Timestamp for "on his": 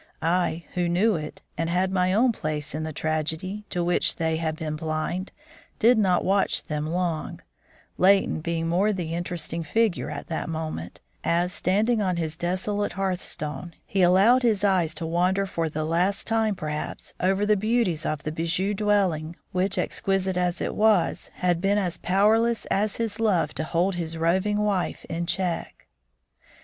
12.01-12.35